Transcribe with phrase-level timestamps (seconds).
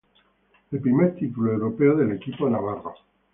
[0.71, 2.95] El primer título europeo del equipo navarro.